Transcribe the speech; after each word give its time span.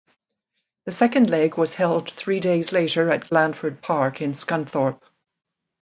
The 0.85 0.91
second 0.91 1.29
leg 1.29 1.59
was 1.59 1.75
held 1.75 2.09
three 2.09 2.39
days 2.39 2.71
later 2.71 3.11
at 3.11 3.29
Glanford 3.29 3.83
Park 3.83 4.19
in 4.19 4.31
Scunthorpe. 4.33 5.03